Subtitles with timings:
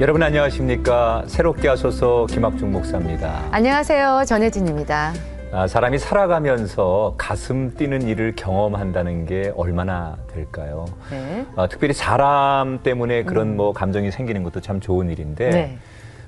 [0.00, 3.48] 여러분 안녕하십니까 새롭게 하소서 김학중 목사입니다.
[3.50, 4.22] 안녕하세요.
[4.28, 5.12] 전혜진입니다.
[5.50, 10.84] 아, 사람이 살아가면서 가슴 뛰는 일을 경험한다는 게 얼마나 될까요?
[11.10, 11.44] 네.
[11.56, 15.78] 아, 특별히 사람 때문에 그런 뭐 감정이 생기는 것도 참 좋은 일인데 네.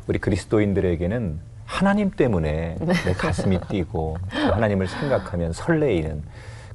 [0.09, 6.23] 우리 그리스도인들에게는 하나님 때문에 내 가슴이 뛰고 또 하나님을 생각하면 설레이는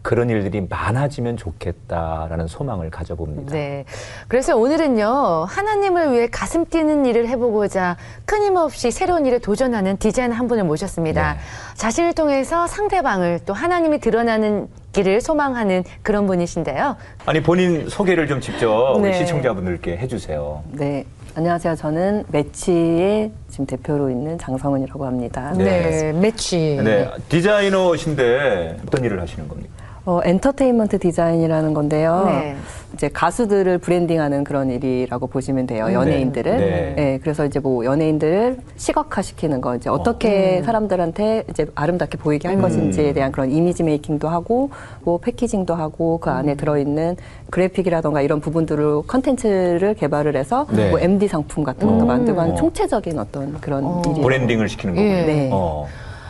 [0.06, 3.52] 그런 일들이 많아지면 좋겠다라는 소망을 가져봅니다.
[3.52, 3.86] 네.
[4.28, 10.64] 그래서 오늘은요, 하나님을 위해 가슴 뛰는 일을 해보고자 끊임없이 새로운 일에 도전하는 디자이너 한 분을
[10.64, 11.34] 모셨습니다.
[11.34, 11.40] 네.
[11.74, 16.98] 자신을 통해서 상대방을 또 하나님이 드러나는 길을 소망하는 그런 분이신데요.
[17.26, 19.14] 아니 본인 소개를 좀 직접 우리 네.
[19.14, 20.64] 시청자분들께 해주세요.
[20.74, 21.04] 네.
[21.34, 21.76] 안녕하세요.
[21.76, 25.52] 저는 매치의 지금 대표로 있는 장성은이라고 합니다.
[25.58, 26.14] 네.
[26.14, 26.80] 매치.
[26.84, 29.85] 네, 디자이너신데 어떤 일을 하시는 겁니까?
[30.06, 32.26] 어, 엔터테인먼트 디자인이라는 건데요.
[32.28, 32.56] 네.
[32.94, 35.92] 이제 가수들을 branding하는 그런 일이라고 보시면 돼요.
[35.92, 36.58] 연예인들을.
[36.58, 36.94] 네.
[36.96, 37.20] 네.
[37.22, 43.14] 그래서 이제 뭐 연예인들을 시각화 시키는 거, 이제 어떻게 사람들한테 이제 아름답게 보이게 할 것인지에
[43.14, 44.70] 대한 그런 image making도 하고,
[45.04, 47.18] 뭐 packaging도 하고, 그 안에 들어 있는
[47.50, 50.92] 그래픽이라던가 이런 부분들을 컨텐츠를 개발을 해서 네.
[50.92, 52.08] 뭐 MD 상품 같은 것도 음.
[52.08, 52.56] 만들고 하는 어.
[52.56, 54.22] 총체적인 어떤 그런 일이에요.
[54.22, 55.12] branding을 시키는 거군요.
[55.12, 55.26] 예.
[55.26, 55.50] 네.
[55.52, 55.88] 어.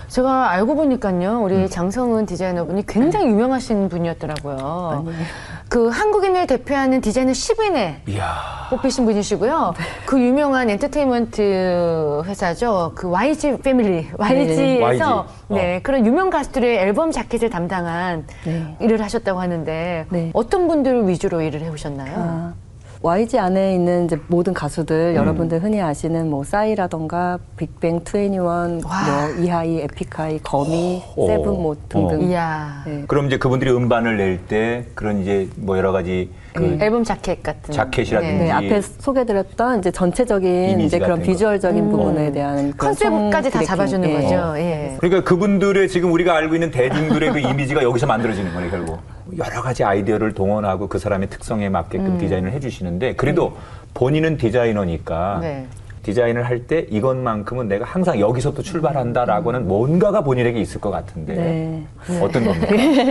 [0.07, 1.69] 제가 알고 보니까요, 우리 음.
[1.69, 5.05] 장성은 디자이너분이 굉장히 유명하신 분이었더라고요.
[5.67, 8.67] 그 한국인을 대표하는 디자이너 10인에 이야.
[8.69, 9.73] 뽑히신 분이시고요.
[10.05, 12.91] 그 유명한 엔터테인먼트 회사죠.
[12.95, 15.03] 그 YG 패밀리, YG에서 YG.
[15.03, 15.25] 어.
[15.49, 18.75] 네, 그런 유명 가수들의 앨범 자켓을 담당한 네.
[18.79, 20.29] 일을 하셨다고 하는데 네.
[20.33, 22.13] 어떤 분들 위주로 일을 해오셨나요?
[22.17, 22.53] 아,
[23.05, 25.15] YG 안에 있는 이제 모든 가수들 음.
[25.15, 28.79] 여러분들 흔히 아시는 뭐 싸이라던가 빅뱅 2NE1, 와.
[28.81, 31.27] 뭐 이하이, 에픽하이, 거미, 어.
[31.27, 32.27] 세븐 뭐 등등.
[32.31, 33.03] 네.
[33.07, 37.73] 그럼 이제 그분들이 음반을 낼 때 그런 이제 뭐 여러 가지 그 앨범 자켓 같은.
[37.73, 41.21] 자켓이라든지 네, 앞에 소개드렸던 이제 전체적인 이제 그런.
[41.21, 44.29] 비주얼적인 부분에 대한 컨셉까지 다송 잡아주는 디렉팅.
[44.29, 44.57] 거죠.
[44.57, 44.95] 예.
[44.99, 48.99] 그러니까 그분들의 지금 우리가 알고 있는 대중들의 그 이미지가 여기서 만들어지는 거네요, 결국.
[49.37, 52.17] 여러 가지 아이디어를 동원하고 그 사람의 특성에 맞게끔 음.
[52.17, 53.57] 디자인을 해주시는데 그래도
[53.93, 55.65] 본인은 디자이너니까 네.
[56.03, 61.87] 디자인을 할 때 이것만큼은 내가 항상 여기서부터 출발한다라고는 뭔가가 본인에게 있을 것 같은데 네.
[62.21, 62.67] 어떤 겁니까?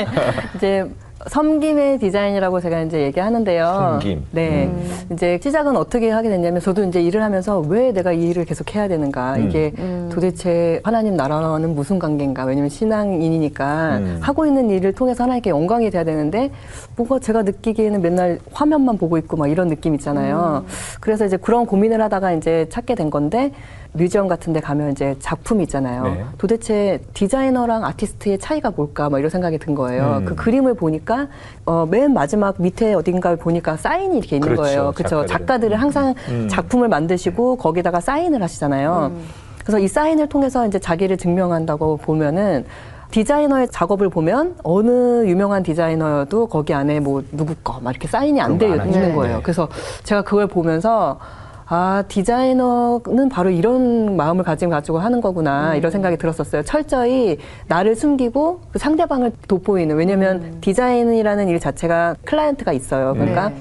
[0.54, 0.88] 이제
[1.26, 3.64] 섬김의 디자인이라고 제가 이제 얘기하는데요.
[3.66, 4.24] 섬김.
[4.32, 4.70] 네.
[5.12, 8.88] 이제 시작은 어떻게 하게 됐냐면 저도 이제 일을 하면서 왜 내가 이 일을 계속 해야
[8.88, 9.36] 되는가.
[9.36, 9.48] 음.
[9.48, 9.72] 이게
[10.10, 12.44] 도대체 하나님 나라와는 무슨 관계인가.
[12.44, 14.18] 왜냐면 신앙인이니까 음.
[14.20, 16.50] 하고 있는 일을 통해서 하나님께 영광이 돼야 되는데
[16.96, 20.64] 뭔가 제가 느끼기에는 맨날 화면만 보고 있고 막 이런 느낌 있잖아요.
[21.00, 23.52] 그래서 이제 그런 고민을 하다가 이제 찾게 된 건데
[23.96, 26.02] 뮤지엄 같은 데 가면 이제 작품이 있잖아요.
[26.02, 26.24] 네.
[26.36, 30.18] 도대체 디자이너랑 아티스트의 차이가 뭘까 막 이런 생각이 든 거예요.
[30.18, 30.24] 음.
[30.24, 31.28] 그 그림을 보니까
[31.64, 34.92] 어, 맨 마지막 밑에 어딘가에 보니까 사인이 이렇게 있는 그렇죠, 거예요.
[34.94, 35.24] 그렇죠.
[35.26, 35.26] 작가들은.
[35.46, 36.48] 작가들은 항상 음.
[36.48, 39.12] 작품을 만드시고 거기다가 사인을 하시잖아요.
[39.60, 42.64] 그래서 이 사인을 통해서 이제 자기를 증명한다고 보면은
[43.12, 48.58] 디자이너의 작업을 보면 어느 유명한 디자이너여도 거기 안에 뭐 누구 거 막 이렇게 사인이 안
[48.58, 48.74] 되어.
[48.74, 49.12] 있는 네.
[49.14, 49.38] 거예요.
[49.40, 49.68] 그래서
[50.02, 51.18] 제가 그걸 보면서
[51.66, 56.62] 아, 디자이너는 바로 이런 마음을 가지고 가지고 하는 거구나, 이런 생각이 들었었어요.
[56.62, 57.38] 철저히
[57.68, 59.96] 나를 숨기고 그 상대방을 돋보이는.
[59.96, 63.14] 왜냐면 디자인이라는 일 자체가 클라이언트가 있어요.
[63.14, 63.56] 그러니까 네.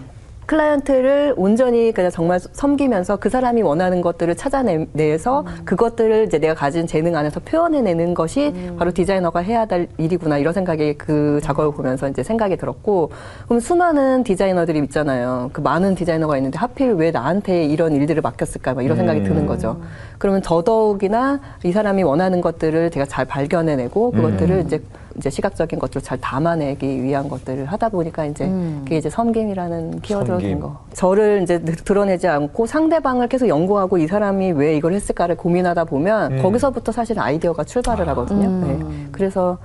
[0.46, 7.16] 클라이언트를 온전히 그냥 정말 섬기면서 그 사람이 원하는 것들을 찾아내서 그것들을 이제 내가 가진 재능
[7.16, 12.58] 안에서 표현해내는 것이 바로 디자이너가 해야 될 일이구나 이런 생각이 그 작업을 보면서 이제 생각이
[12.58, 13.12] 들었고
[13.48, 15.50] 그럼 수많은 디자이너들이 있잖아요.
[15.54, 19.24] 그 많은 디자이너가 있는데 하필 왜 나한테 이런 일들을 맡겼을까 막 이런 생각이 음.
[19.24, 19.81] 드는 거죠.
[20.18, 24.81] 그러면 더더욱이나 이 사람이 원하는 것들을 제가 잘 발견해내고 그것들을 이제
[25.18, 28.47] 이제 시각적인 것들을 잘 담아내기 위한 것들을 하다 보니까 이제
[28.84, 30.50] 그게 이제 섬김이라는 키워드로 섬김.
[30.50, 30.79] 된 거.
[30.94, 36.41] 저를 이제 드러내지 않고 상대방을 계속 연구하고 이 사람이 왜 이걸 했을까를 고민하다 보면 음.
[36.41, 38.65] 거기서부터 사실 아이디어가 출발을 하거든요.
[38.68, 38.80] 네.
[39.12, 39.57] 그래서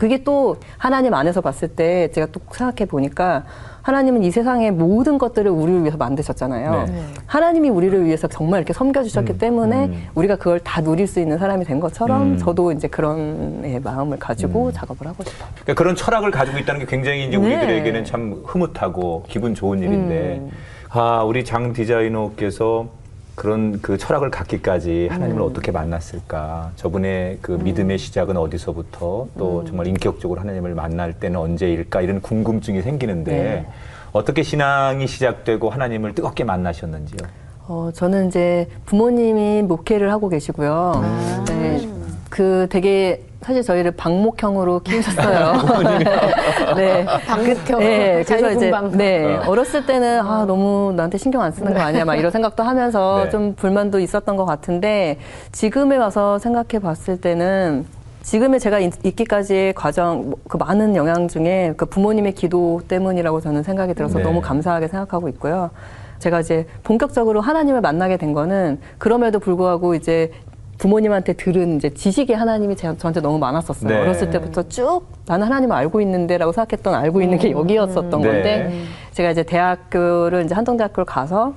[0.00, 3.44] 그게 또 하나님 안에서 봤을 때 제가 또 생각해 보니까
[3.82, 6.86] 하나님은 이 세상의 모든 것들을 우리를 위해서 만드셨잖아요.
[6.86, 7.04] 네.
[7.26, 10.06] 하나님이 우리를 위해서 정말 이렇게 섬겨 주셨기 음, 때문에 음.
[10.14, 12.38] 우리가 그걸 다 누릴 수 있는 사람이 된 것처럼 음.
[12.38, 15.50] 저도 이제 그런 예, 마음을 가지고 작업을 하고 싶어요.
[15.52, 17.44] 그러니까 그런 철학을 가지고 있다는 게 굉장히 이제 네.
[17.44, 20.48] 우리들에게는 참 흐뭇하고 기분 좋은 일인데
[20.88, 22.88] 아 우리 장 디자이너께서
[23.40, 30.42] 그런 그 철학을 갖기까지 하나님을 어떻게 만났을까 저분의 그 믿음의 시작은 어디서부터 또 정말 인격적으로
[30.42, 33.66] 하나님을 만날 때는 언제일까 이런 궁금증이 생기는데 네.
[34.12, 37.30] 어떻게 신앙이 시작되고 하나님을 뜨겁게 만나셨는지요?
[37.66, 41.02] 어, 저는 이제 부모님이 목회를 하고 계시고요.
[41.48, 41.88] 네.
[42.28, 45.54] 그그 되게 사실 저희를 방목형으로 키우셨어요.
[46.76, 47.04] 네.
[47.26, 47.78] 방목형.
[47.78, 48.22] 네.
[48.26, 48.98] 그래서 이제 자유분방.
[48.98, 49.36] 네.
[49.46, 53.30] 어렸을 때는 아 너무 나한테 신경 안 쓰는 거 아니야 막 이런 생각도 하면서 네.
[53.30, 55.18] 좀 불만도 있었던 것 같은데
[55.52, 57.86] 지금에 와서 생각해 봤을 때는
[58.22, 63.94] 지금의 제가 있- 있기까지의 과정 그 많은 영향 중에 그 부모님의 기도 때문이라고 저는 생각이
[63.94, 64.24] 들어서 네.
[64.24, 65.70] 너무 감사하게 생각하고 있고요.
[66.18, 70.30] 제가 이제 본격적으로 하나님을 만나게 된 거는 그럼에도 불구하고 이제
[70.80, 73.90] 부모님한테 들은 이제 지식이 하나님이 제- 저한테 너무 많았었어요.
[73.92, 74.00] 네.
[74.00, 78.28] 어렸을 때부터 쭉 나는 하나님을 알고 있는데라고 생각했던 알고 있는 게 여기였었던 네.
[78.28, 81.52] 건데 제가 이제 대학교를 이제 한동대학교를 가서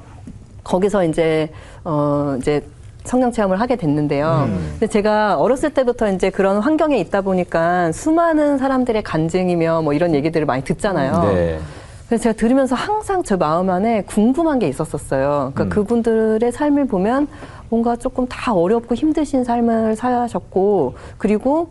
[0.66, 1.50] 거기서 이제
[1.86, 2.66] 어 이제
[3.06, 4.50] 성령 체험을 하게 됐는데요.
[4.74, 10.46] 근데 제가 어렸을 때부터 이제 그런 환경에 있다 보니까 수많은 사람들의 간증이며 뭐 이런 얘기들을
[10.46, 11.24] 많이 듣잖아요.
[11.34, 11.60] 네.
[12.08, 15.52] 그래서 제가 들으면서 항상 저 마음 안에 궁금한 게 있었었어요.
[15.56, 15.70] 그러니까 음.
[15.70, 17.28] 그분들의 삶을 보면
[17.74, 21.70] 뭔가 조금 다 어렵고 힘드신 삶을 사셨고 그리고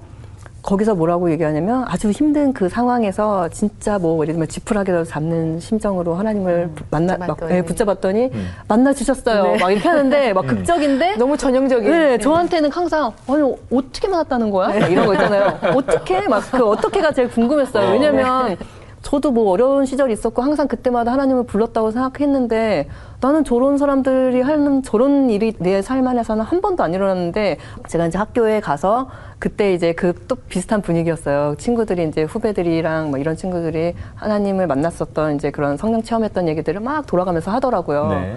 [0.60, 6.70] 거기서 뭐라고 얘기하냐면 아주 힘든 그 상황에서 진짜 뭐 예를 들면 지푸라기를 잡는 심정으로 하나님을
[6.90, 7.54] 만나 막, 붙잡았더니.
[7.56, 8.49] 예, 붙잡았더니 음.
[8.66, 9.43] 만나 주셨어요.
[9.44, 9.58] 네.
[9.58, 11.88] 막 이렇게 하는데 막 극적인데 너무 전형적인.
[11.88, 14.69] 네, 저한테는 항상 아니 어떻게 만났다는 거야?
[14.81, 15.58] 막 이런 거 있잖아요.
[15.76, 17.88] 어떻게 막 그 어떻게가 제일 궁금했어요.
[17.88, 17.93] 어.
[17.93, 18.56] 왜냐면
[19.02, 22.88] 저도 뭐 어려운 시절이 있었고 항상 그때마다 하나님을 불렀다고 생각했는데
[23.20, 27.58] 나는 저런 사람들이 하는 저런 일이 내 삶 안에서는 한 번도 안 일어났는데
[27.88, 29.08] 제가 이제 학교에 가서
[29.38, 31.56] 그때 이제 그 또 비슷한 분위기였어요.
[31.58, 37.50] 친구들이 이제 후배들이랑 뭐 이런 친구들이 하나님을 만났었던 이제 그런 성령 체험했던 얘기들을 막 돌아가면서
[37.50, 38.08] 하더라고요.
[38.08, 38.37] 네.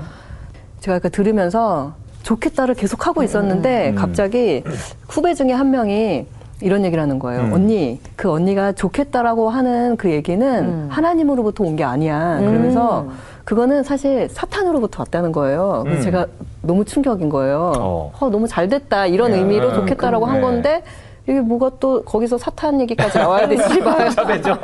[0.80, 3.96] 제가 그 들으면서 좋겠다를 계속 하고 있었는데 음.
[3.96, 4.64] 갑자기
[5.08, 6.26] 후배 중에 한 명이
[6.66, 7.42] 이런 얘기를 하는 거예요.
[7.44, 7.54] 음.
[7.54, 10.88] 언니, 그 언니가 좋겠다라고 하는 그 얘기는 음.
[10.90, 12.38] 하나님으로부터 온 게 아니야.
[12.40, 13.06] 그러면서
[13.44, 15.82] 그거는 사실 사탄으로부터 왔다는 거예요.
[15.84, 16.04] 그래서 음.
[16.04, 16.26] 제가
[16.64, 17.74] 너무 충격인 거예요.
[17.78, 18.12] 어.
[18.20, 19.06] 어, 너무 잘 됐다.
[19.06, 19.38] 이런 네.
[19.38, 20.42] 의미로 음, 좋겠다라고 한 네.
[20.42, 20.84] 건데
[21.28, 23.80] 이게 뭐가 또 거기서 사탄 얘기까지 나와야 되지?
[23.82, 24.58] 막 답답해져.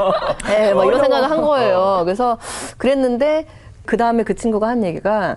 [0.47, 2.01] 네, 막 이런 생각을 한 거예요.
[2.05, 2.37] 그래서
[2.77, 3.45] 그랬는데
[3.85, 5.35] 그 다음에 그 친구가 한 얘기가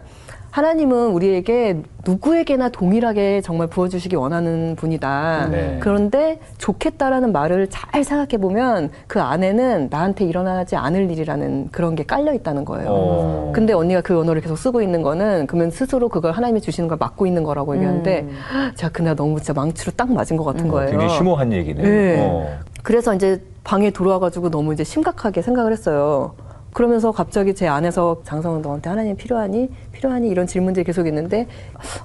[0.54, 5.48] 하나님은 우리에게 누구에게나 동일하게 정말 부어주시기 원하는 분이다.
[5.50, 5.78] 네.
[5.80, 12.32] 그런데 좋겠다라는 말을 잘 생각해 보면 그 안에는 나한테 일어나지 않을 일이라는 그런 게 깔려
[12.32, 12.88] 있다는 거예요.
[12.88, 13.52] 어.
[13.52, 17.26] 근데 언니가 그 언어를 계속 쓰고 있는 거는 그러면 스스로 그걸 하나님이 주시는 걸 막고
[17.26, 18.28] 있는 거라고 얘기하는데
[18.76, 20.90] 제가 그날 너무 진짜 망치로 딱 맞은 것 같은 거예요.
[20.90, 21.82] 굉장히 심오한 얘기네.
[21.82, 22.16] 네.
[22.20, 22.60] 어.
[22.84, 26.34] 그래서 이제 방에 들어와가지고 너무 이제 심각하게 생각을 했어요.
[26.74, 29.70] 그러면서 갑자기 제 안에서 장성원 너한테 하나님 필요하니?
[29.92, 30.28] 필요하니?
[30.28, 31.46] 이런 질문들이 계속 있는데,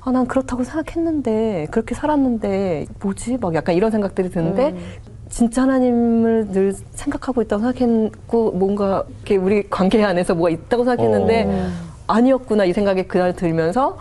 [0.04, 3.38] 아, 난 그렇다고 생각했는데, 그렇게 살았는데, 뭐지?
[3.42, 4.75] 막 약간 이런 생각들이 드는데,
[5.27, 11.68] 진짜 하나님을 늘 생각하고 있다고 생각했고, 뭔가 이렇게 우리 관계 안에서 뭐가 있다고 생각했는데, 어.
[12.06, 13.98] 아니었구나, 이 생각이 그날 들면서,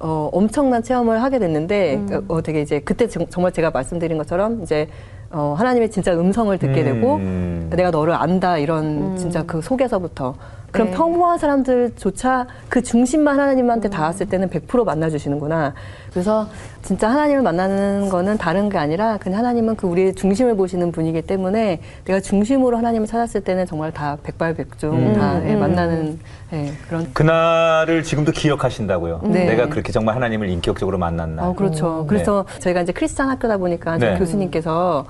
[0.00, 4.88] 어, 엄청난 체험을 하게 됐는데, 어, 되게 이제 그때 정- 정말 제가 말씀드린 것처럼 이제
[5.30, 7.70] 어, 하나님의 진짜 음성을 듣게 되고, 음.
[7.74, 10.34] 내가 너를 안다, 이런 진짜 그 속에서부터.
[10.70, 10.96] 그럼 네.
[10.96, 15.74] 평범한 사람들조차 그 중심만 하나님한테 닿았을 때는 100% 만나주시는구나.
[16.10, 16.46] 그래서
[16.82, 21.80] 진짜 하나님을 만나는 거는 다른 게 아니라 그냥 하나님은 그 우리의 중심을 보시는 분이기 때문에
[22.04, 25.14] 내가 중심으로 하나님을 찾았을 때는 정말 다 백발백중 음.
[25.14, 25.60] 다 예, 음.
[25.60, 26.18] 만나는
[26.52, 29.20] 예, 그런 그날을 지금도 기억하신다고요.
[29.24, 29.46] 네.
[29.46, 31.38] 내가 그렇게 정말 하나님을 인격적으로 날.
[31.38, 32.04] 어, 그렇죠.
[32.08, 34.18] 그래서 저희가 이제 크리스찬 학교다 보니까 네.
[34.18, 35.06] 교수님께서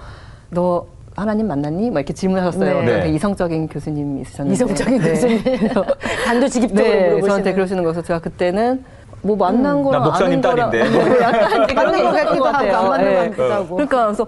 [0.51, 0.87] 너
[1.19, 1.91] 하나님 만났니?
[1.91, 2.83] 막 이렇게 질문하셨어요.
[2.83, 3.01] 네.
[3.01, 4.55] 되게 이성적인 교수님 있으셨는데.
[4.55, 5.11] 이성적인 네.
[5.11, 5.43] 교수님.
[6.27, 7.29] 단도직입적으로 네, 물어보시는.
[7.29, 8.85] 저한테 그러시는 거서 제가 그때는
[9.23, 10.91] 뭐 만난 거랑 나 목사님 거랑 딸인데.
[10.91, 12.77] 뭐 약간 그런 있었던 같기도 것 하고.
[12.77, 13.15] 안 맞는 네.
[13.15, 13.75] 것 같기도 하고.
[13.77, 14.27] 그러니까 그래서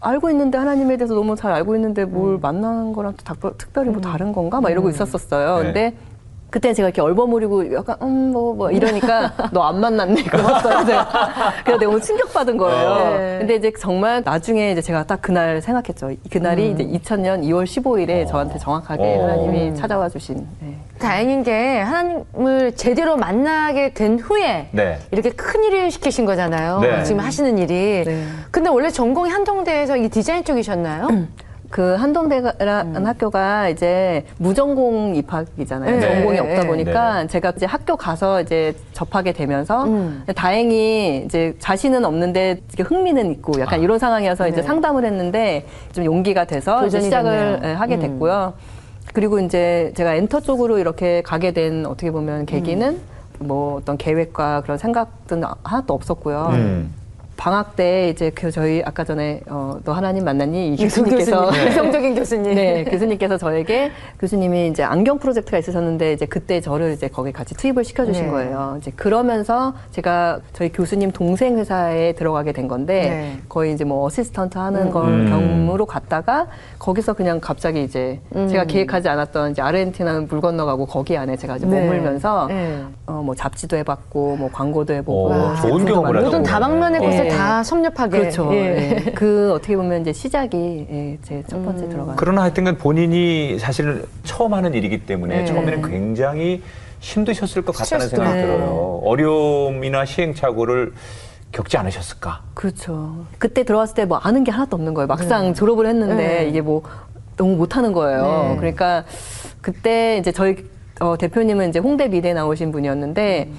[0.00, 4.32] 알고 있는데 하나님에 대해서 너무 잘 알고 있는데 뭘 만난 거랑 또 특별히 뭐 다른
[4.32, 4.60] 건가?
[4.60, 5.58] 막 이러고 있었었어요.
[5.58, 5.62] 네.
[5.62, 5.94] 근데
[6.52, 10.84] 그때 제가 이렇게 얼버무리고 약간 음뭐 뭐 이러니까 너 안 만났네 그랬어요.
[10.84, 11.08] 제가.
[11.64, 12.94] 그래서 내가 너무 충격받은 거예요.
[13.16, 13.36] 네.
[13.38, 16.10] 근데 이제 정말 나중에 이제 제가 딱 그날 생각했죠.
[16.30, 18.26] 그날이 이제 2000년 2월 15일에 어.
[18.26, 19.22] 저한테 정확하게 어.
[19.22, 20.46] 하나님이 찾아와 주신.
[20.60, 20.76] 네.
[20.98, 24.98] 다행인 게 하나님을 제대로 만나게 된 후에 네.
[25.10, 26.80] 이렇게 큰 일을 시키신 거잖아요.
[26.80, 27.02] 네.
[27.04, 28.04] 지금 하시는 일이.
[28.04, 28.24] 네.
[28.50, 31.08] 근데 원래 전공이 한동대에서 이 디자인 쪽이셨나요?
[31.72, 35.90] 그 한동대라는 학교가 이제 무전공 입학이잖아요.
[35.90, 36.00] 네.
[36.02, 36.38] 전공이 네.
[36.38, 40.22] 없다 보니까 제가 이제 학교 가서 이제 접하게 되면서 음.
[40.36, 43.82] 다행히 이제 자신은 없는데 흥미는 있고 약간 아.
[43.82, 44.62] 이런 상황이어서 이제 네.
[44.62, 47.72] 상담을 했는데 좀 용기가 돼서 이제 시작을 됐네요.
[47.72, 48.00] 예, 하게 음.
[48.00, 48.52] 됐고요.
[49.14, 53.00] 그리고 이제 제가 엔터 쪽으로 이렇게 가게 된 어떻게 보면 계기는
[53.38, 56.52] 뭐 어떤 계획과 그런 생각들은 하나도 없었고요.
[57.42, 57.52] 음.
[57.52, 61.68] 방학 때 이제 그 저희 아까 전에 어, 너 하나님 만났니 이 이승 교수님께서 교수님,
[61.68, 62.54] 이성적인 교수님.
[62.54, 67.82] 네, 교수님께서 저에게 교수님이 이제 안경 프로젝트가 있으셨는데 이제 그때 저를 이제 거기 같이 투입을
[67.84, 68.30] 시켜주신 네.
[68.30, 68.76] 거예요.
[68.78, 73.38] 이제 그러면서 제가 저희 교수님 동생 회사에 들어가게 된 건데 네.
[73.48, 75.28] 거의 이제 뭐 어시스턴트 하는 걸 음.
[75.28, 76.46] 경무로 갔다가
[76.78, 78.46] 거기서 그냥 갑자기 이제 음.
[78.46, 81.80] 제가 계획하지 않았던 이제 아르헨티나 물 건너가고 거기 안에 제가 이제 네.
[81.80, 82.84] 머물면서 네.
[83.06, 86.22] 어, 뭐 잡지도 해봤고 뭐 광고도 해보고 오, 와, 좋은 제품도 경험을.
[86.22, 87.06] 모든 다방면의 네.
[87.06, 87.31] 곳을 네.
[87.36, 88.18] 다 섭렵하게.
[88.18, 88.48] 그렇죠.
[88.52, 89.02] 예.
[89.06, 89.10] 예.
[89.14, 92.16] 그 어떻게 보면 이제 시작이 예, 제 첫 번째 들어가는.
[92.16, 95.44] 그러나 하여튼간 본인이 사실 처음 하는 일이기 때문에 네.
[95.44, 96.62] 처음에는 굉장히
[97.00, 98.40] 힘드셨을 것 같다는 생각이.
[98.42, 99.00] 들어요.
[99.04, 100.92] 어려움이나 시행착오를
[101.50, 102.42] 겪지 않으셨을까?
[102.54, 103.26] 그렇죠.
[103.38, 105.06] 그때 들어왔을 때 뭐 아는 게 하나도 없는 거예요.
[105.06, 106.48] 막상 졸업을 했는데 네.
[106.48, 106.82] 이게 뭐
[107.36, 108.50] 너무 못하는 거예요.
[108.52, 108.56] 네.
[108.56, 109.04] 그러니까
[109.60, 110.56] 그때 이제 저희
[111.00, 113.50] 어, 대표님은 이제 홍대 미대 나오신 분이었는데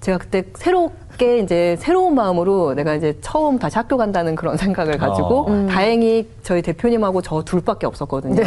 [0.00, 0.70] 제가 그때 새
[1.18, 5.66] 롭게 이제 새로운 마음으로 내가 이제 처음 다시 학교 간다는 그런 생각을 가지고 어.
[5.68, 8.36] 다행히 저희 대표님하고 저 둘밖에 없었거든요.
[8.36, 8.44] 네,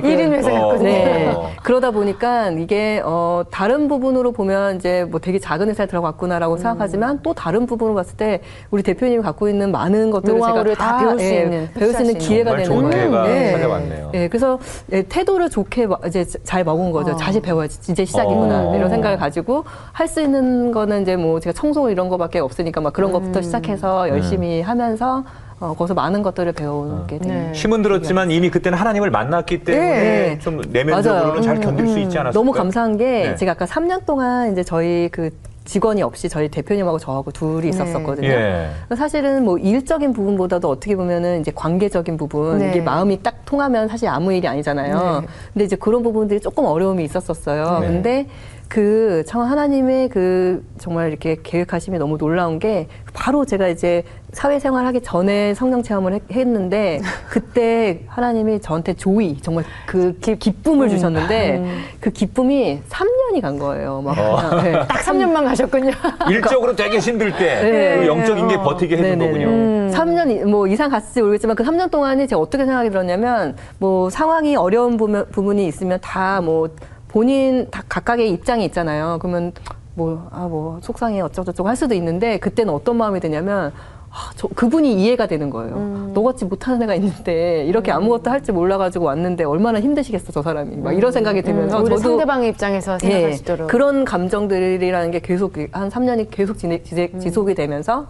[0.00, 0.82] 1인 회사였거든요.
[0.82, 1.32] 네.
[1.36, 1.50] 어.
[1.62, 7.34] 그러다 보니까 이게 어 다른 부분으로 보면 이제 뭐 되게 작은 회사에 들어갔구나라고 생각하지만 또
[7.34, 11.42] 다른 부분으로 봤을 때 우리 대표님이 갖고 있는 많은 것들을 제가 다 배울 수 예,
[11.42, 13.10] 있는, 배울 수 있는 기회가 되는 좋은 거예요.
[13.10, 13.52] 기회가 네.
[13.52, 14.10] 찾아왔네요.
[14.14, 14.58] 예, 그래서
[14.92, 17.12] 예, 태도를 좋게 마- 이제 잘 먹은 거죠.
[17.12, 17.16] 어.
[17.16, 17.92] 다시 배워야지.
[17.92, 18.70] 이제 시작이구나.
[18.70, 18.76] 어.
[18.76, 22.92] 이런 생각을 가지고 할 수 있는 거는 이제 뭐 제가 청소 이런 거밖에 없으니까 막
[22.92, 23.42] 그런 것부터 음.
[23.42, 25.24] 시작해서 열심히 하면서
[25.60, 27.28] 어, 거기서 많은 것들을 배우게 된.
[27.28, 27.52] 네.
[27.54, 30.38] 힘은 들었지만 이미 그때는 하나님을 만났기 때문에 네.
[30.40, 31.40] 좀 내면적으로는 맞아요.
[31.42, 32.38] 잘 견딜 수 있지 않았을까?
[32.38, 33.36] 너무 감사한 게 네.
[33.36, 35.30] 제가 아까 3년 동안 이제 저희 그
[35.64, 38.26] 직원이 없이 저희 대표님하고 저하고 둘이 있었었거든요.
[38.28, 38.70] 예.
[38.96, 42.70] 사실은 뭐 일적인 부분보다도 어떻게 보면은 이제 관계적인 부분 네.
[42.70, 45.20] 이게 마음이 딱 통하면 사실 아무 일이 아니잖아요.
[45.20, 45.26] 네.
[45.52, 47.78] 근데 이제 그런 부분들이 조금 어려움이 있었었어요.
[47.80, 47.86] 네.
[47.86, 48.26] 근데
[48.72, 54.02] 그 참 하나님의 그 정말 이렇게 계획하심이 너무 놀라운 게 바로 제가 이제
[54.32, 60.88] 사회생활 하기 전에 성령 체험을 했- 했는데 그때 하나님이 저한테 조이 정말 그 기, 기쁨을
[60.88, 61.62] 주셨는데
[62.00, 64.00] 그 기쁨이 3년이 간 거예요.
[64.00, 64.36] 막 어.
[64.48, 64.72] 그냥, 네.
[64.88, 65.90] 딱 3년만 가셨군요.
[66.30, 67.98] 일적으로 되게 힘들 때 네.
[67.98, 69.26] 그 영적인 게 버티게 해준 네네네.
[69.26, 69.46] 거군요.
[69.48, 69.90] 음.
[69.92, 74.56] 3년 이- 뭐 이상 갔을지 모르겠지만 그 3년 동안이 제가 어떻게 생각이 들었냐면 뭐 상황이
[74.56, 76.70] 어려운 부분, 부분이 있으면 다뭐
[77.12, 79.18] 본인 다 각각의 입장이 있잖아요.
[79.20, 79.52] 그러면
[79.94, 83.72] 뭐 아 뭐 속상해 어쩌고저쩌고 할 수도 있는데 그때는 어떤 마음이 드냐면
[84.10, 85.74] 아, 저, 그분이 이해가 되는 거예요.
[85.74, 86.10] 음.
[86.14, 90.92] 너같이 못하는 애가 있는데 이렇게 아무것도 할 줄 몰라가지고 왔는데 얼마나 힘드시겠어 저 사람이 막
[90.92, 93.64] 이런 생각이 들면서 우리 저도 상대방의 입장에서 생각할 수 있도록.
[93.64, 97.20] 예, 그런 감정들이라는 게 계속 한 3년이 계속 지내, 지내- 음.
[97.20, 98.06] 지속이 되면서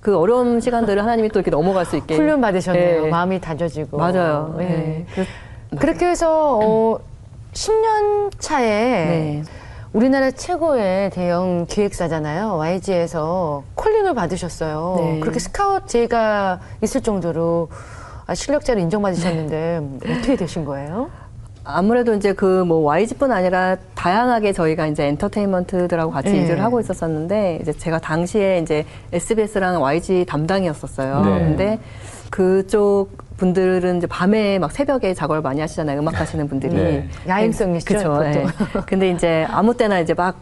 [0.00, 3.06] 그 어려운 시간들을 하나님이 또 이렇게 넘어갈 수 있게 훈련 받으셨네요.
[3.06, 3.08] 예.
[3.10, 3.96] 마음이 다져지고.
[3.98, 4.56] 맞아요.
[4.60, 5.04] 예.
[5.18, 5.26] 예.
[5.78, 6.98] 그렇게 해서 어,
[7.52, 9.42] 10년 차에 네.
[9.92, 12.56] 우리나라 최고의 대형 기획사잖아요.
[12.56, 14.94] YG에서 콜링을 받으셨어요.
[14.98, 15.20] 네.
[15.20, 17.68] 그렇게 스카우트 제가 있을 정도로
[18.26, 21.10] 아, 실력자로 인정받으셨는데 어떻게 되신 거예요?
[21.64, 26.42] 아무래도 이제 그 뭐 YG뿐 아니라 다양하게 저희가 이제 엔터테인먼트들하고 같이 네.
[26.42, 31.24] 일을 하고 있었었는데 이제 제가 당시에 이제 SBS랑 YG 담당이었었어요.
[31.24, 31.30] 네.
[31.40, 31.78] 근데
[32.30, 33.10] 그쪽
[33.40, 35.98] 분들은 이제 밤에 막 새벽에 작업을 많이 하시잖아요.
[35.98, 36.74] 음악 하시는 분들이.
[36.74, 37.08] 네.
[37.26, 38.26] 야행성이시죠, 그쵸, 보통.
[38.26, 38.46] 예.
[38.86, 40.36] 근데 이제 아무 때나 이제 막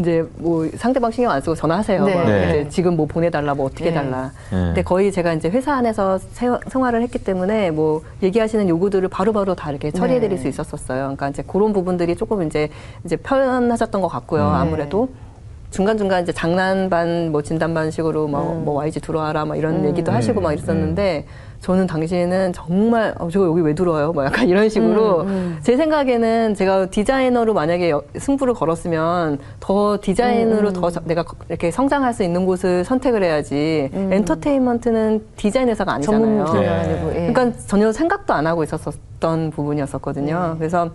[0.00, 2.04] 이제 뭐 상대방 신경 안 쓰고 전화하세요.
[2.04, 2.14] 네.
[2.16, 2.60] 막 네.
[2.60, 3.94] 이제 지금 뭐 보내달라, 뭐 어떻게 네.
[3.94, 4.32] 달라.
[4.50, 4.56] 네.
[4.56, 9.70] 근데 거의 제가 이제 회사 안에서 세- 생활을 했기 때문에 뭐 얘기하시는 요구들을 바로바로 다
[9.70, 10.42] 이렇게 처리해드릴 네.
[10.42, 10.98] 수 있었었어요.
[11.02, 12.68] 그러니까 이제 그런 부분들이 조금 이제
[13.04, 14.42] 이제 표현하셨던 것 같고요.
[14.50, 14.54] 네.
[14.56, 15.08] 아무래도.
[15.78, 18.64] 중간중간 이제 장난 반, 뭐 진단 반 식으로 뭐, 음.
[18.64, 19.86] 뭐 YG 들어와라 막 이런 음.
[19.86, 21.26] 얘기도 하시고 막 이랬었는데
[21.62, 24.12] 저는 당시에는 정말 어, 저 여기 왜 들어와요?
[24.12, 25.58] 뭐 약간 이런 식으로 음, 음.
[25.62, 30.72] 제 생각에는 제가 디자이너로 만약에 여- 승부를 걸었으면 더 디자인으로 음.
[30.74, 34.12] 더 저- 내가 이렇게 성장할 수 있는 곳을 선택을 해야지 음.
[34.12, 36.52] 엔터테인먼트는 디자인 회사가 아니잖아요.
[36.52, 36.68] 네.
[36.68, 37.08] 아니고.
[37.16, 37.32] 예.
[37.32, 40.50] 그러니까 전혀 생각도 안 하고 있었던 부분이었었거든요.
[40.52, 40.58] 네.
[40.58, 40.90] 그래서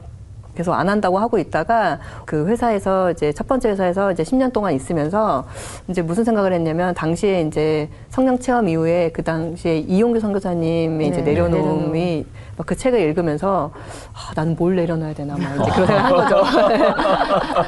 [0.59, 5.45] 계속 안 한다고 하고 있다가 그 회사에서 이제 첫 번째 회사에서 이제 10년 동안 있으면서
[5.87, 11.31] 이제 무슨 생각을 했냐면 당시에 이제 성령 체험 이후에 그 당시에 이용규 선교사님의 이제 네,
[11.31, 12.25] 내려놓음이
[12.57, 13.71] 막그 책을 읽으면서
[14.11, 16.43] 아, 나는 뭘 내려놔야 되나 막 이제 그런 생각 한 거죠.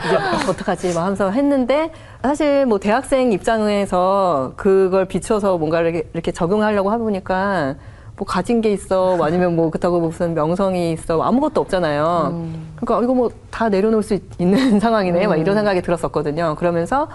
[0.06, 7.76] 이제 어떡하지 막 하면서 했는데 사실 뭐 대학생 입장에서 그걸 비춰서 뭔가를 이렇게, 적용하려고 해보니까
[8.22, 12.50] 뭐 가진 게 있어 뭐 아니면 뭐 그렇다고 무슨 명성이 있어 아무것도 없잖아요.
[12.76, 16.56] 그러니까 이거 뭐 다 내려놓을 수 있- 있는 상황이네 막 이런 생각이 들었었거든요.
[16.58, 17.10] 그러면서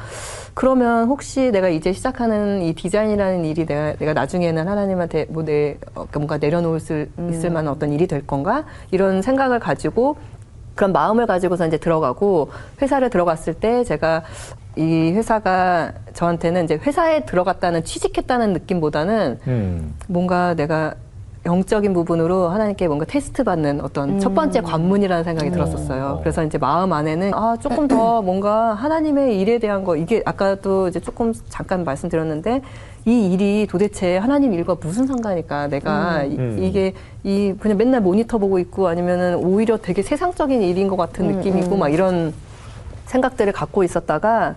[0.54, 6.06] 그러면 혹시 내가 이제 시작하는 이 디자인이라는 일이 내가, 내가 나중에는 하나님한테 뭐 내, 어,
[6.14, 8.64] 뭔가 내려놓을 수 있을 만한 어떤 일이 될 건가?
[8.90, 10.16] 이런 생각을 가지고
[10.74, 12.50] 그런 마음을 가지고서 이제 들어가고
[12.82, 14.22] 회사를 들어갔을 때 제가
[14.76, 19.94] 이 회사가 저한테는 이제 회사에 들어갔다는 취직했다는 느낌보다는 음.
[20.06, 20.94] 뭔가 내가
[21.46, 26.16] 영적인 부분으로 하나님께 뭔가 테스트 받는 어떤 첫 번째 관문이라는 생각이 들었었어요.
[26.18, 26.20] 음.
[26.20, 30.98] 그래서 이제 마음 안에는 아 조금 더 뭔가 하나님의 일에 대한 거 이게 아까도 이제
[31.00, 32.62] 조금 잠깐 말씀드렸는데
[33.06, 35.68] 이 일이 도대체 하나님 일과 무슨 상관일까?
[35.68, 36.58] 내가 음.
[36.60, 41.76] 이, 게이 그냥 맨날 모니터 보고 있고 아니면은 오히려 되게 세상적인 일인 것 같은 느낌이고
[41.76, 42.34] 막 이런
[43.06, 44.54] 생각들을 갖고 있었다가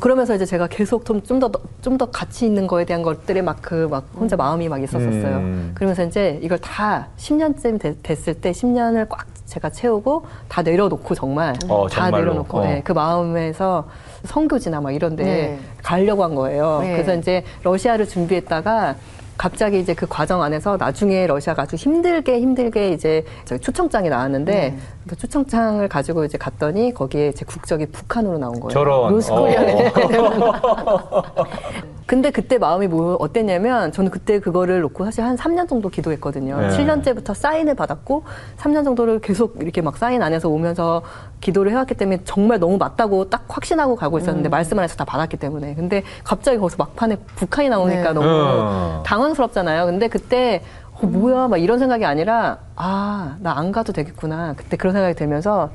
[0.00, 4.04] 그러면서 이제 제가 계속 좀좀더 좀 더 가치 있는 거에 대한 것들에 막 그 막
[4.16, 5.36] 혼자 마음이 막 있었었어요.
[5.36, 5.70] 음.
[5.74, 11.86] 그러면서 이제 이걸 다 10년쯤 됐을 때 10년을 꽉 제가 채우고 다 내려놓고 정말 어,
[11.88, 12.24] 다 정말로?
[12.24, 12.64] 내려놓고 어.
[12.64, 13.86] 네, 그 마음에서
[14.24, 15.58] 선교지나 막 이런데 네.
[15.82, 16.80] 가려고 한 거예요.
[16.80, 16.92] 네.
[16.92, 18.96] 그래서 이제 러시아를 준비했다가
[19.36, 24.78] 갑자기 이제 그 과정 안에서 나중에 러시아가 아주 힘들게 힘들게 이제 저기 초청장이 나왔는데 네.
[25.08, 28.70] 그 초청장을 가지고 이제 갔더니 거기에 제 국적이 북한으로 나온 거예요.
[28.70, 29.12] 저런.
[29.12, 29.88] 노스코리아네.
[29.88, 31.22] 어.
[32.06, 36.60] 근데 그때 마음이 뭐 어땠냐면 저는 그때 그거를 놓고 사실 한 3년 정도 기도했거든요.
[36.60, 36.68] 네.
[36.68, 38.24] 7년째부터 사인을 받았고
[38.58, 41.02] 3년 정도를 계속 이렇게 막 사인 안에서 오면서
[41.40, 44.20] 기도를 해왔기 때문에 정말 너무 맞다고 딱 확신하고 가고 음.
[44.20, 45.74] 있었는데 말씀 안에서 다 받았기 때문에.
[45.74, 48.12] 근데 갑자기 거기서 막판에 북한이 나오니까 네.
[48.12, 49.02] 너무 어.
[49.06, 49.86] 당황스럽잖아요.
[49.86, 54.54] 근데 그때 어, 뭐야 막 이런 생각이 아니라 아 나 안 가도 되겠구나.
[54.56, 55.70] 그때 그런 생각이 들면서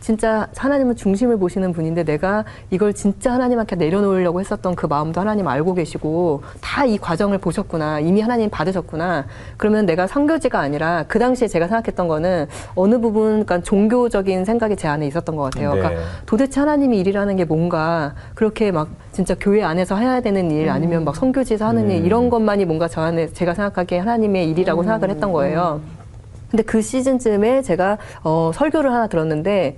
[0.00, 5.74] 진짜 하나님은 중심을 보시는 분인데 내가 이걸 진짜 하나님한테 내려놓으려고 했었던 그 마음도 하나님 알고
[5.74, 8.00] 계시고 다 이 과정을 보셨구나.
[8.00, 9.26] 이미 하나님 받으셨구나.
[9.58, 14.88] 그러면 내가 상교지가 아니라 그 당시에 제가 생각했던 거는 어느 부분 그러니까 종교적인 생각이 제
[14.88, 15.74] 안에 있었던 것 같아요.
[15.74, 15.80] 네.
[15.80, 21.04] 그러니까 도대체 하나님이 일이라는 게 뭔가 그렇게 막 진짜 교회 안에서 해야 되는 일 아니면
[21.04, 22.06] 막 성교지에서 하는 일 음.
[22.06, 25.80] 이런 것만이 뭔가 저 안에 제가 생각하기에 하나님의 일이라고 생각을 했던 거예요.
[26.50, 29.76] 근데 그 시즌쯤에 제가 어, 설교를 하나 들었는데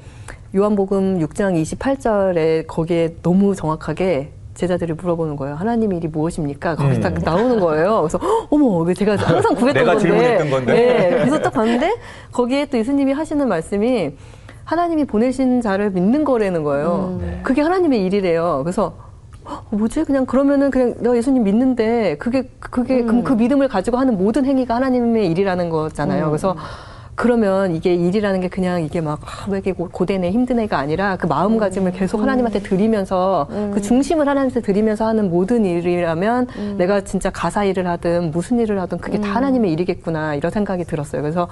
[0.54, 5.54] 요한복음 6장 28절에 거기에 너무 정확하게 제자들이 물어보는 거예요.
[5.54, 6.76] 하나님의 일이 무엇입니까?
[6.76, 7.00] 거기 음.
[7.00, 8.00] 딱 나오는 거예요.
[8.02, 10.00] 그래서 헉, 어머, 제가 항상 구했던 내가 건데.
[10.00, 10.72] 질문했던 건데.
[10.74, 11.94] 네, 그래서 딱 봤는데
[12.32, 14.12] 거기에 또 예수님이 하시는 말씀이
[14.64, 17.18] 하나님이 보내신 자를 믿는 거라는 거예요.
[17.20, 17.40] 네.
[17.42, 18.60] 그게 하나님의 일이래요.
[18.64, 19.09] 그래서 어,
[19.70, 20.04] 뭐지?
[20.04, 24.74] 그냥 그러면은 그냥 내가 예수님 믿는데 그게 그게 그럼 그 믿음을 가지고 하는 모든 행위가
[24.76, 26.26] 하나님의 일이라는 거잖아요.
[26.26, 26.56] 그래서
[27.16, 31.26] 그러면 이게 일이라는 게 그냥 이게 막, 아, 왜 이게 고- 고되네, 힘드네가 아니라 그
[31.26, 36.46] 마음가짐을 계속 하나님한테 드리면서 그 중심을 하나님한테 드리면서 하는 모든 일이라면
[36.78, 41.20] 내가 진짜 가사 일을 하든 무슨 일을 하든 그게 다 하나님의 일이겠구나 이런 생각이 들었어요.
[41.20, 41.48] 그래서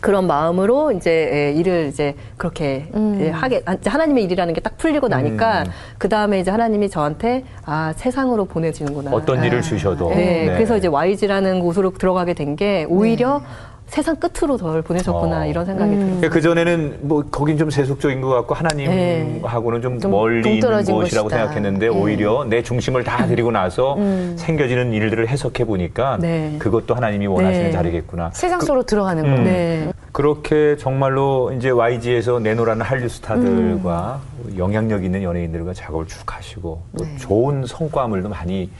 [0.00, 2.86] 그런 마음으로 이제 예, 일을 이제 그렇게
[3.20, 5.70] 예, 하게 아, 이제 하나님의 일이라는 게 딱 풀리고 나니까 음.
[5.98, 9.10] 그 다음에 이제 하나님이 저한테 아 세상으로 보내지는구나.
[9.12, 10.10] 어떤 일을 주셔도.
[10.10, 10.52] 네, 네.
[10.54, 13.42] 그래서 이제 YG라는 곳으로 들어가게 된 게 오히려
[13.90, 15.46] 세상 끝으로 덜 보내셨구나 어.
[15.46, 16.30] 이런 생각이 들어요.
[16.30, 18.58] 그 전에는 뭐 거긴 좀 세속적인 것 같고 네.
[18.58, 21.28] 하나님하고는 좀 좀 멀리 있는 곳이라고 곳이다.
[21.28, 21.88] 생각했는데 네.
[21.88, 23.96] 오히려 내 중심을 다 드리고 나서
[24.36, 26.54] 생겨지는 일들을 해석해 보니까 네.
[26.60, 27.72] 그것도 하나님이 원하시는 네.
[27.72, 28.30] 자리겠구나.
[28.32, 29.36] 세상 속으로 들어가는 음.
[29.36, 29.42] 거.
[29.42, 29.92] 네.
[30.12, 34.56] 그렇게 정말로 이제 YG에서 내노라는 한류 스타들과 음.
[34.56, 37.16] 영향력 있는 연예인들과 작업을 쭉 하시고 또 네.
[37.18, 38.70] 좋은 성과물도 많이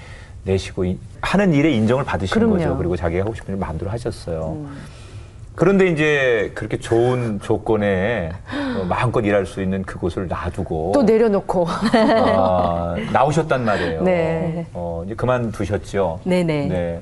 [0.45, 2.55] 내시고 이- 하는 일에 인정을 받으신 그럼요.
[2.55, 2.59] 음.
[2.59, 2.77] 거죠.
[2.79, 4.57] 그리고 자기가 하고 싶은 일 마음대로 하셨어요.
[5.61, 8.31] 그런데 이제 그렇게 좋은 조건에
[8.81, 11.67] 어, 마음껏 일할 수 있는 그곳을 놔두고 또 내려놓고.
[11.69, 14.03] 아, 나오셨단 말이에요.
[14.03, 14.65] 네.
[14.73, 16.21] 어, 이제 그만두셨죠.
[16.25, 16.67] 네네.
[16.69, 17.01] 네.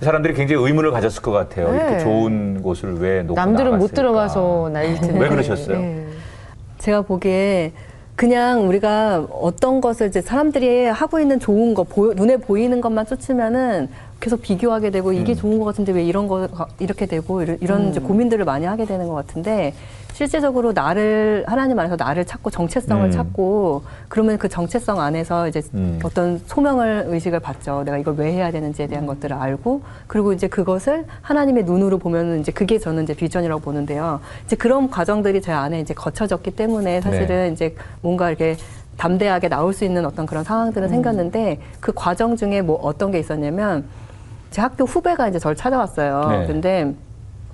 [0.00, 1.72] 사람들이 굉장히 의문을 가졌을 것 같아요.
[1.72, 1.76] 네.
[1.76, 3.94] 이렇게 좋은 곳을 왜 놓고 남들은 못 나갔을까?
[3.96, 5.18] 들어가서 난리 텐데.
[5.18, 5.78] 왜 그러셨어요?
[5.78, 6.06] 네.
[6.78, 7.72] 제가 보기에
[8.16, 13.90] 그냥 우리가 어떤 것을 이제 사람들이 하고 있는 좋은 거 보- 눈에 보이는 것만 쫓으면은
[14.20, 15.36] 계속 비교하게 되고 이게 음.
[15.36, 16.46] 좋은 것 같은데 왜 이런 거
[16.78, 19.74] 이렇게 되고 이런, 이제 고민들을 많이 하게 되는 것 같은데
[20.12, 23.10] 실제적으로 나를 하나님 안에서 나를 찾고 정체성을 음.
[23.10, 25.98] 찾고 그러면 그 정체성 안에서 이제 음.
[26.04, 27.84] 어떤 소명을 의식을 받죠.
[27.84, 32.52] 내가 이걸 왜 해야 되는지에 대한 것들을 알고 그리고 이제 그것을 하나님의 눈으로 보면은 이제
[32.52, 34.20] 그게 저는 이제 비전이라고 보는데요.
[34.44, 37.52] 이제 그런 과정들이 제 안에 이제 거쳐졌기 때문에 사실은 네.
[37.52, 38.58] 이제 뭔가 이렇게
[38.98, 40.90] 담대하게 나올 수 있는 어떤 그런 상황들은 음.
[40.90, 43.86] 생겼는데 그 과정 중에 뭐 어떤 게 있었냐면
[44.50, 46.28] 제 학교 후배가 이제 저를 찾아왔어요.
[46.28, 46.46] 네.
[46.46, 46.94] 근데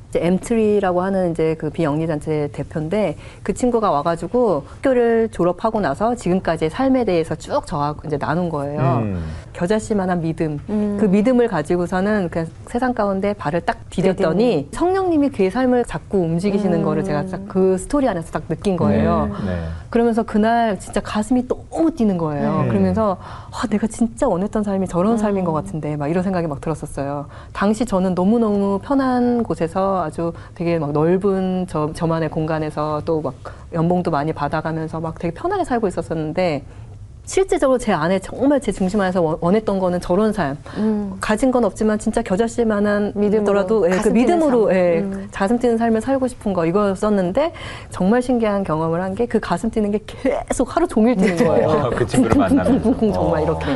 [0.09, 7.05] 이제 M3라고 하는 이제 그 비영리단체 대표인데 그 친구가 와가지고 학교를 졸업하고 나서 지금까지의 삶에
[7.05, 8.81] 대해서 쭉 저하고 이제 나눈 거예요.
[9.03, 9.25] 음.
[9.57, 10.59] 겨자씨만한 믿음.
[11.01, 17.03] 그 믿음을 가지고서는 그냥 세상 가운데 발을 딱 디뎠더니 성령님이 그의 삶을 자꾸 움직이시는 거를
[17.05, 19.31] 제가 딱 그 스토리 안에서 딱 느낀 거예요.
[19.47, 19.55] 네.
[19.55, 19.61] 네.
[19.89, 22.65] 그러면서 그날 진짜 가슴이 너무 뛰는 거예요.
[22.65, 22.69] 음.
[22.69, 27.27] 그러면서 아, 내가 진짜 원했던 삶이 저런 삶인 것 같은데 막 이런 생각이 막 들었었어요.
[27.53, 33.35] 당시 저는 너무 너무 편한 곳에서 아주 되게 막 넓은 저, 저만의 공간에서 또 막
[33.73, 36.63] 연봉도 많이 받아가면서 막 되게 편하게 살고 있었었는데
[37.37, 40.57] 실제적으로 제 안에 정말 제 중심 안에서 원- 원했던 거는 저런 삶.
[41.21, 43.21] 가진 건 없지만 진짜 겨자씨 만한 음.
[43.21, 44.77] 믿음으로, 믿음으로도 예, 그 믿음으로 삶.
[44.77, 45.29] 예, 음.
[45.33, 47.53] 가슴 뛰는 삶을 살고 싶은 거 이거였었는데
[47.91, 51.91] 정말 신기한 경험을 한 게 그 가슴 뛰는 게 계속 하루 종일 뛰는 거예요.
[51.97, 52.37] 그 친구를.
[52.65, 53.45] 쿵쿵쿵쿵 정말 어.
[53.45, 53.67] 이렇게.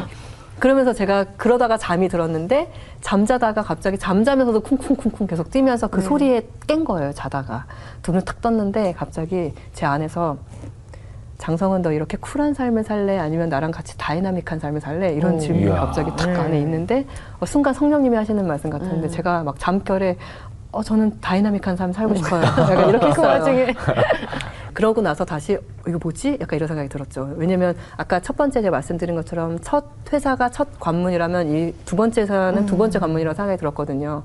[0.61, 7.13] 그러면서 제가 그러다가 잠이 들었는데 잠자다가 갑자기 잠자면서도 쿵쿵쿵쿵 계속 뛰면서 그 소리에 깬 거예요.
[7.15, 7.65] 자다가
[8.07, 10.37] 눈을 탁 떴는데 갑자기 제 안에서
[11.45, 13.19] 장성은 너 이렇게 쿨한 삶을 살래?
[13.19, 15.15] 아니면 나랑 같이 다이나믹한 삶을 살래?
[15.15, 15.39] 이런 오.
[15.39, 15.75] 질문이 이야.
[15.81, 16.37] 갑자기 탁 네.
[16.39, 17.07] 안에 있는데
[17.41, 20.17] 어, 순간 성령님이 하시는 말씀 같았는데 제가 막 잠결에
[20.71, 22.43] 어 저는 다이나믹한 삶 살고 싶어요.
[22.45, 23.27] 약간 이렇게 그 했어요.
[23.27, 23.75] 와중에
[24.75, 26.37] 그러고 나서 다시 어, 이거 뭐지?
[26.41, 27.33] 약간 이런 생각이 들었죠.
[27.37, 32.67] 왜냐면 아까 첫 번째 제가 말씀드린 것처럼 첫 회사가 첫 관문이라면 이 두 번째 회사는
[32.67, 34.23] 두 번째 관문이라고 생각이 들었거든요.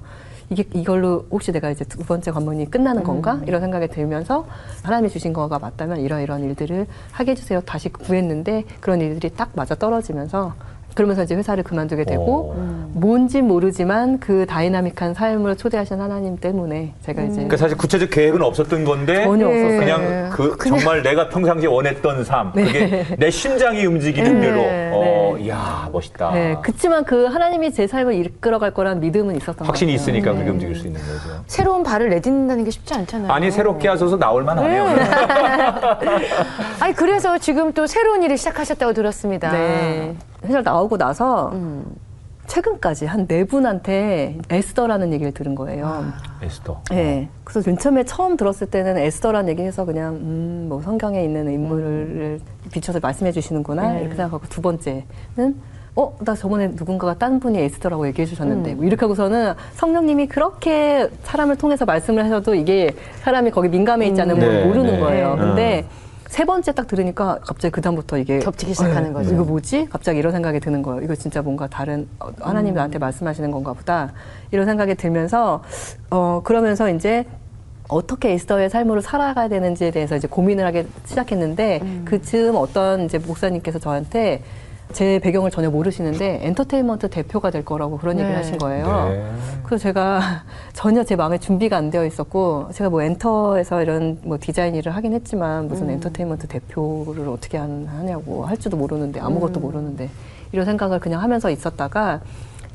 [0.49, 3.41] 이게 이걸로 혹시 내가 이제 두 번째 관문이 끝나는 건가?
[3.47, 4.45] 이런 생각이 들면서
[4.83, 7.61] 하나님이 주신 거가 맞다면 이런 이런 일들을 하게 해주세요.
[7.61, 10.53] 다시 구했는데 그런 일들이 딱 맞아 떨어지면서
[10.95, 12.55] 그러면서 이제 회사를 그만두게 되고 오.
[12.93, 18.85] 뭔지 모르지만 그 다이나믹한 삶으로 초대하신 하나님 때문에 제가 이제 그러니까 사실 구체적 계획은 없었던
[18.85, 19.53] 건데 전혀 네.
[19.53, 19.79] 없었어요.
[19.79, 24.47] 그냥 그 정말 내가 평상시에 원했던 삶 그게 내 심장이 움직이는 네.
[24.47, 25.43] 대로 어, 네.
[25.43, 26.31] 이야 멋있다.
[26.31, 30.01] 네, 그치만 그 하나님이 제 삶을 이끌어갈 거란 믿음은 있었던 것 확신이 같아요.
[30.01, 30.37] 있으니까 네.
[30.37, 31.43] 그렇게 움직일 수 있는 거죠.
[31.47, 33.29] 새로운 발을 내딛는다는 게 쉽지 않잖아요.
[33.29, 34.85] 아니 새롭게 하셔서 나올 만하네요.
[36.79, 39.51] 아니 그래서 지금 또 새로운 일을 시작하셨다고 들었습니다.
[39.51, 40.15] 네.
[40.45, 41.83] 회사를 나오고 나서 음.
[42.47, 46.05] 최근까지 한 네 분한테 에스더라는 얘기를 들은 거예요.
[46.43, 46.81] 에스더.
[46.91, 47.27] 네.
[47.43, 52.39] 그래서 맨 처음에 처음 들었을 때는 에스더라는 얘기해서 그냥 음, 뭐 성경에 있는 인물을
[52.71, 54.01] 비춰서 말씀해 주시는구나 네.
[54.01, 55.55] 이렇게 생각하고 두 번째는
[55.95, 58.77] 어, 나 저번에 누군가가 딴 분이 에스더라고 얘기해 주셨는데 음.
[58.77, 62.91] 뭐 이렇게 하고서는 성령님이 그렇게 사람을 통해서 말씀을 하셔도 이게
[63.23, 64.99] 사람이 거기 민감해 있지 않으면 네, 모르는 네.
[64.99, 65.33] 거예요.
[65.33, 65.39] 음.
[65.39, 65.85] 근데
[66.35, 69.33] 세 번째 딱 들으니까 갑자기 그다음부터 이게 겹치기 시작하는 어, 거죠.
[69.33, 69.87] 이거 뭐지?
[69.89, 71.01] 갑자기 이런 생각이 드는 거예요.
[71.01, 72.75] 이거 진짜 뭔가 다른 어, 하나님 음.
[72.75, 74.11] 나한테 말씀하시는 건가 보다.
[74.51, 75.63] 이런 생각이 들면서
[76.09, 77.23] 어 그러면서 이제
[77.87, 82.01] 어떻게 에스더의 삶으로 살아가야 되는지에 대해서 이제 고민을 하기 시작했는데 음.
[82.03, 84.43] 그즈음 어떤 이제 목사님께서 저한테
[84.93, 88.21] 제 배경을 전혀 모르시는데 엔터테인먼트 대표가 될 거라고 그런 네.
[88.23, 89.09] 얘기를 하신 거예요.
[89.09, 89.31] 네.
[89.63, 90.21] 그래서 제가
[90.73, 95.13] 전혀 제 마음에 준비가 안 되어 있었고 제가 뭐 엔터에서 이런 뭐 디자인 일을 하긴
[95.13, 100.09] 했지만 무슨 엔터테인먼트 대표를 어떻게 한- 하냐고 할 줄도 모르는데 아무것도 모르는데
[100.51, 102.21] 이런 생각을 그냥 하면서 있었다가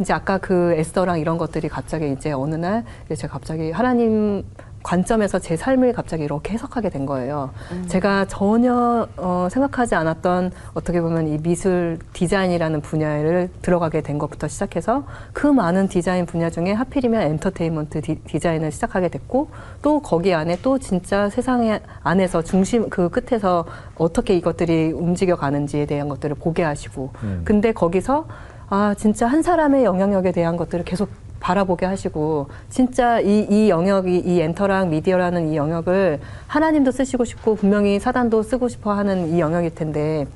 [0.00, 4.44] 이제 아까 그 에스더랑 이런 것들이 갑자기 이제 어느 날 이제 제가 갑자기 하나님
[4.82, 7.50] 관점에서 제 삶을 갑자기 이렇게 해석하게 된 거예요.
[7.88, 15.04] 제가 전혀 어, 생각하지 않았던 어떻게 보면 이 미술 디자인이라는 분야를 들어가게 된 것부터 시작해서
[15.32, 19.48] 그 많은 디자인 분야 중에 하필이면 엔터테인먼트 디, 자인을 시작하게 됐고
[19.82, 23.66] 또 거기 안에 또 진짜 세상의 안에서 중심 그 끝에서
[23.96, 27.42] 어떻게 이것들이 움직여 가는지에 대한 것들을 보게 하시고 음.
[27.44, 28.26] 근데 거기서
[28.70, 31.08] 아 진짜 한 사람의 영향력에 대한 것들을 계속
[31.40, 37.98] 바라보게 하시고 진짜 이, 이 영역이 이 엔터랑 미디어라는 이 영역을 하나님도 쓰시고 싶고 분명히
[37.98, 40.26] 사단도 쓰고 싶어 하는 이 영역일 텐데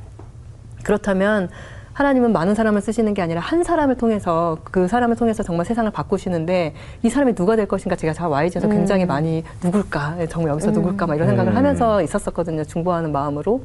[0.83, 1.49] 그렇다면
[1.93, 6.75] 하나님은 많은 사람을 쓰시는 게 아니라 한 사람을 통해서 그 사람을 통해서 정말 세상을 바꾸시는데
[7.05, 11.15] 이 사람이 누가 될 것인가 제가 자 YG에서 굉장히 많이 누굴까 정말 여기서 누굴까 막
[11.15, 11.57] 이런 생각을 음.
[11.57, 13.63] 하면서 있었었거든요 중보하는 마음으로.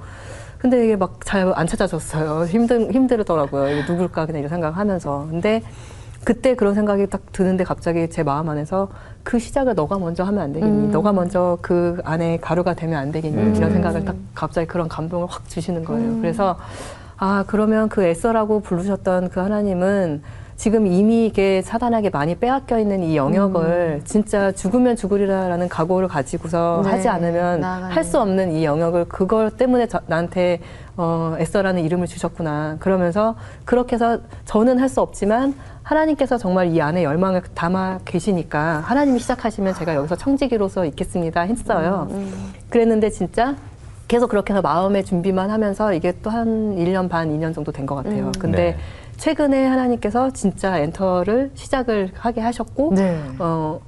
[0.60, 2.46] 근데 이게 막 잘 안 찾아졌어요.
[2.46, 3.70] 힘들 힘들더라고요.
[3.72, 5.26] 이게 누굴까 그냥 이런 생각을 하면서.
[5.32, 5.64] 근데
[6.24, 8.90] 그때 그런 생각이 딱 드는데 갑자기 제 마음 안에서
[9.24, 10.88] 그 시작을 너가 먼저 하면 안 되겠니?
[10.88, 10.92] 음.
[10.92, 13.38] 너가 먼저 그 안에 가루가 되면 안 되겠니?
[13.38, 13.56] 음.
[13.56, 16.10] 이런 생각을 딱 갑자기 그런 감동을 확 주시는 거예요.
[16.10, 16.22] 음.
[16.22, 16.58] 그래서
[17.18, 20.22] 아 그러면 그 에서라고 부르셨던 그 하나님은
[20.60, 26.90] 지금 이미 이게 사단에게 많이 빼앗겨 있는 이 영역을 진짜 죽으면 죽으리라라는 각오를 가지고서 네,
[26.92, 27.64] 하지 않으면.
[27.64, 30.60] 할 수 없는 이 영역을 그걸 때문에 저- 나한테
[30.98, 32.76] 어, 에서라는 이름을 주셨구나.
[32.82, 39.18] 그러면서 그렇게 해서 저는 할 수 없지만 하나님께서 정말 이 안에 열망을 담아 계시니까 하나님이
[39.20, 42.10] 시작하시면 제가 여기서 청지기로서 있겠습니다 했어요.
[42.70, 43.56] 그랬는데 진짜
[44.10, 47.96] 계속 그렇게 해서 마음의 준비만 하면서 이게 또 한 1년 반, 2년 정도 된 것
[47.96, 48.26] 같아요.
[48.26, 48.32] 음.
[48.40, 48.78] 근데 네.
[49.20, 53.22] 최근에 하나님께서 진짜 엔터를 시작을 하게 하셨고 네.
[53.38, 53.82] 어,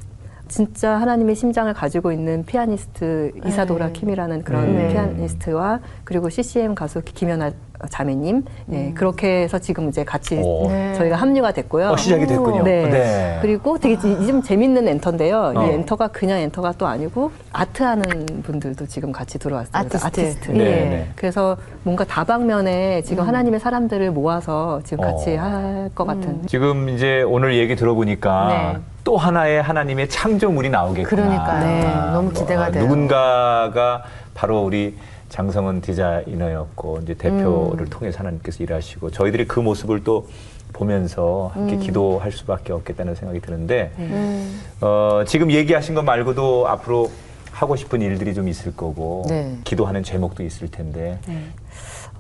[0.49, 3.93] 진짜 하나님의 심장을 가지고 있는 피아니스트 이사도라 네.
[3.93, 4.89] 킴이라는 그런 네.
[4.89, 7.51] 피아니스트와 그리고 CCM 가수 김연아
[7.89, 10.67] 자매님 네, 그렇게 해서 지금 이제 같이 오.
[10.69, 10.93] 네.
[10.95, 11.89] 저희가 합류가 됐고요.
[11.91, 12.63] 어, 시작이 됐군요.
[12.63, 12.87] 네.
[12.89, 13.39] 네.
[13.41, 15.53] 그리고 되게 이- 좀 재밌는 엔터인데요.
[15.55, 15.65] 어.
[15.65, 18.03] 이 엔터가 그냥 엔터가 또 아니고 아트하는
[18.43, 19.79] 분들도 지금 같이 들어왔습니다.
[20.07, 20.51] 아티스트.
[20.51, 20.57] 예.
[20.57, 21.09] 네, 네.
[21.15, 25.41] 그래서 뭔가 다방면에 지금 하나님의 사람들을 모아서 지금 같이 어.
[25.41, 26.45] 할 것 같은.
[26.47, 28.79] 지금 이제 오늘 얘기 들어보니까 네.
[29.03, 31.23] 또 하나의 하나님의 창조물이 나오겠구나.
[31.23, 31.63] 그러니까요.
[31.65, 32.11] 네.
[32.13, 32.83] 너무 기대가 어, 돼요.
[32.83, 34.95] 누군가가 바로 우리
[35.31, 37.89] 장성은 디자이너였고 이제 대표를 음.
[37.89, 40.27] 통해서 하나님께서 일하시고 저희들이 그 모습을 또
[40.73, 44.61] 보면서 함께 기도할 수밖에 없겠다는 생각이 드는데 음.
[44.81, 47.09] 어, 지금 얘기하신 것 말고도 앞으로
[47.51, 49.57] 하고 싶은 일들이 좀 있을 거고 네.
[49.63, 51.19] 기도하는 제목도 있을 텐데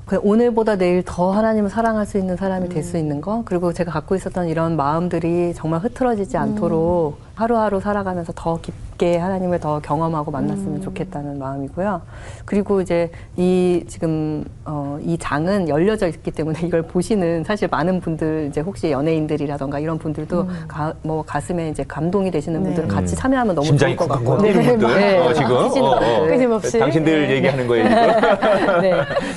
[0.05, 2.83] 그 오늘보다 내일 더 하나님을 사랑할 수 있는 사람이 될 음.
[2.83, 6.41] 수 있는 거 그리고 제가 갖고 있었던 이런 마음들이 정말 흐트러지지 음.
[6.41, 10.81] 않도록 하루하루 살아가면서 더 깊게 하나님을 더 경험하고 만났으면 음.
[10.81, 12.01] 좋겠다는 마음이고요.
[12.45, 18.47] 그리고 이제 이 지금 어, 이 장은 열려져 있기 때문에 이걸 보시는 사실 많은 분들
[18.49, 22.63] 이제 혹시 연예인들이라던가 이런 분들도 가, 뭐 가슴에 이제 감동이 되시는 음.
[22.63, 22.69] 네.
[22.69, 24.37] 분들은 같이 참여하면 너무 심장이 좋을 것 같고요.
[24.39, 26.27] 뛰는 분들 네, 어, 지금 어, 어.
[26.27, 26.77] 끊임없이.
[26.77, 27.35] 당신들 네.
[27.35, 27.85] 얘기하는 거예요
[28.81, 28.93] 네.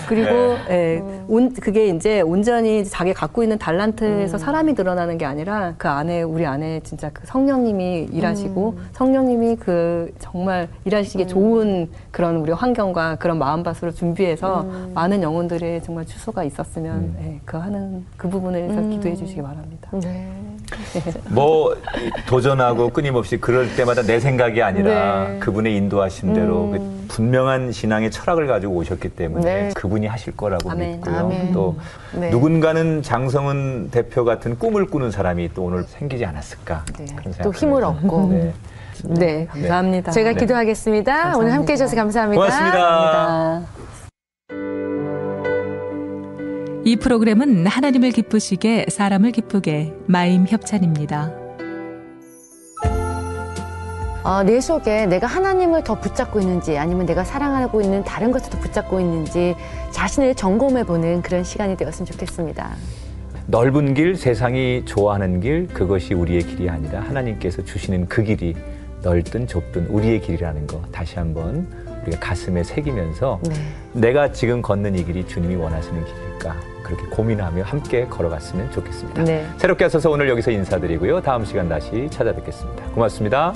[0.07, 0.31] 그리고
[0.69, 6.21] 예, 온, 그게 이제 온전히 자기 갖고 있는 달란트에서 사람이 드러나는 게 아니라 그 안에
[6.23, 13.39] 우리 안에 진짜 그 성령님이 일하시고 성령님이 그 정말 일하시기 좋은 그런 우리 환경과 그런
[13.39, 19.43] 마음밭으로 준비해서 많은 영혼들의 정말 추수가 있었으면 예, 그 하는 그 부분에 대해서 기도해 주시기
[19.43, 19.91] 바랍니다.
[20.03, 20.31] 네.
[21.29, 21.77] 뭐
[22.27, 25.39] 도전하고 끊임없이 그럴 때마다 내 생각이 아니라 네.
[25.39, 26.71] 그분의 인도하심대로 음.
[26.73, 29.71] 그 분명한 신앙의 철학을 가지고 오셨기 때문에 네.
[29.75, 30.93] 그분이 하실 거라고 아멘.
[30.93, 31.17] 믿고요.
[31.17, 31.53] 아멘.
[31.53, 31.77] 또
[32.13, 32.31] 네.
[32.31, 37.07] 누군가는 장성은 대표 같은 꿈을 꾸는 사람이 또 오늘 생기지 않았을까 네.
[37.15, 38.07] 그런 또 생각을 힘을 합니다.
[38.09, 38.29] 얻고.
[38.33, 38.55] 네.
[39.09, 40.12] 네, 감사합니다.
[40.12, 40.38] 제가 네.
[40.38, 41.37] 기도하겠습니다.
[41.37, 42.42] 오늘 함께 해주셔서 감사합니다.
[42.42, 42.79] 고맙습니다.
[42.79, 43.75] 감사합니다.
[46.87, 51.33] 이 프로그램은 하나님을 기쁘시게 사람을 기쁘게 마임 협찬입니다.
[54.23, 58.59] 어, 내 속에 내가 하나님을 더 붙잡고 있는지 아니면 내가 사랑하고 있는 다른 것을 더
[58.59, 59.55] 붙잡고 있는지
[59.92, 62.70] 자신을 점검해 보는 그런 시간이 되었으면 좋겠습니다.
[63.47, 68.55] 넓은 길, 세상이 좋아하는 길, 그것이 우리의 길이 아니라 하나님께서 주시는 그 길이
[69.03, 71.67] 넓든 좁든 우리의 길이라는 거 다시 한번
[72.03, 73.55] 우리가 가슴에 새기면서 네.
[73.93, 79.25] 내가 지금 걷는 이 길이 주님이 원하시는 길일까 그렇게 고민하며 함께 걸어갔으면 좋겠습니다.
[79.25, 79.47] 네.
[79.59, 81.21] 새롭게 하셔서 오늘 여기서 인사드리고요.
[81.21, 82.85] 다음 시간 다시 찾아뵙겠습니다.
[82.93, 83.53] 고맙습니다.